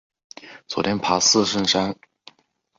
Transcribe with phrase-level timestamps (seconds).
[0.67, 1.95] 昨天爬四圣山